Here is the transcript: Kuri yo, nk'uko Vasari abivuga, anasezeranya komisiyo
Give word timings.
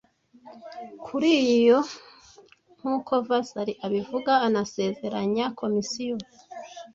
Kuri 1.05 1.31
yo, 1.67 1.79
nk'uko 2.77 3.11
Vasari 3.27 3.73
abivuga, 3.85 4.31
anasezeranya 4.47 5.45
komisiyo 5.59 6.15